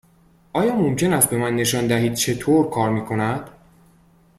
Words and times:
آیا 0.53 0.75
ممکن 0.75 1.13
است 1.13 1.29
به 1.29 1.37
من 1.37 1.55
نشان 1.55 1.87
دهید 1.87 2.13
چطور 2.13 2.69
کار 2.69 2.89
می 2.89 3.05
کند؟ 3.05 3.49